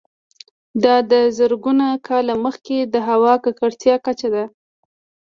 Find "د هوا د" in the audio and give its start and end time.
2.93-3.41